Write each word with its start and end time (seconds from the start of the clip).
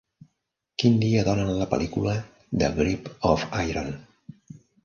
Quin 0.83 0.95
dia 1.03 1.25
donen 1.27 1.51
la 1.59 1.67
pel·lícula 1.75 2.15
"The 2.63 2.73
grip 2.81 3.13
of 3.35 3.47
iron" 3.69 3.93